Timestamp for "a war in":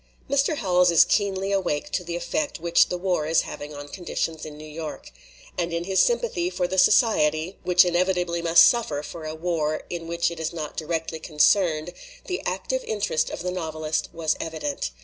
9.25-10.07